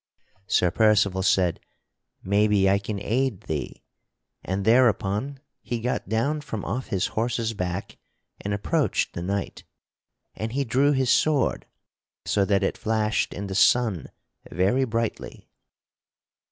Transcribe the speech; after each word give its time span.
Sir 0.47 0.71
Percival 0.71 1.21
said, 1.21 1.59
"Maybe 2.23 2.67
I 2.67 2.79
can 2.79 2.99
aid 2.99 3.41
thee," 3.41 3.83
and 4.43 4.65
thereupon 4.65 5.39
he 5.61 5.79
got 5.79 6.09
down 6.09 6.41
from 6.41 6.65
off 6.65 6.87
his 6.87 7.05
horse's 7.13 7.53
back 7.53 7.99
and 8.43 8.51
approached 8.51 9.13
the 9.13 9.21
knight. 9.21 9.63
And 10.33 10.53
he 10.53 10.63
drew 10.65 10.93
his 10.93 11.11
sword 11.11 11.67
so 12.25 12.45
that 12.45 12.63
it 12.63 12.79
flashed 12.79 13.31
in 13.31 13.45
the 13.45 13.53
sun 13.53 14.07
very 14.49 14.85
brightly. 14.85 15.47